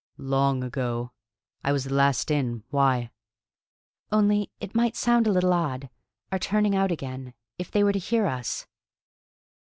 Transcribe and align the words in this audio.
"Long 0.17 0.63
ago. 0.63 1.11
I 1.63 1.71
was 1.71 1.83
the 1.83 1.93
last 1.93 2.31
in. 2.31 2.63
Why?" 2.71 3.11
"Only 4.11 4.49
it 4.59 4.73
might 4.73 4.95
sound 4.95 5.27
a 5.27 5.31
little 5.31 5.53
odd, 5.53 5.91
our 6.31 6.39
turning 6.39 6.75
out 6.75 6.91
again, 6.91 7.35
if 7.59 7.69
they 7.69 7.83
were 7.83 7.93
to 7.93 7.99
hear 7.99 8.25
us." 8.25 8.65